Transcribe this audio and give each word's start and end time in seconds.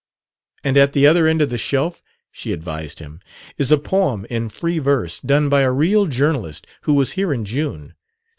"And 0.63 0.77
at 0.77 0.93
the 0.93 1.05
other 1.05 1.27
end 1.27 1.43
of 1.43 1.51
the 1.51 1.59
shelf," 1.59 2.01
she 2.31 2.51
advised 2.53 2.97
him, 2.97 3.19
"is 3.59 3.71
a 3.71 3.77
poem 3.77 4.25
in 4.31 4.49
free 4.49 4.79
verse, 4.79 5.19
done 5.21 5.47
by 5.47 5.61
a 5.61 5.71
real 5.71 6.07
journalist 6.07 6.65
who 6.85 6.95
was 6.95 7.11
here 7.11 7.31
in 7.31 7.45
June. 7.45 7.93